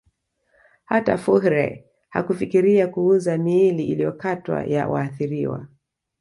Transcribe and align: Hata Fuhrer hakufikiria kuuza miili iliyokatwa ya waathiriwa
Hata 0.85 1.17
Fuhrer 1.17 1.83
hakufikiria 2.09 2.87
kuuza 2.87 3.37
miili 3.37 3.83
iliyokatwa 3.87 4.63
ya 4.65 4.87
waathiriwa 4.87 5.67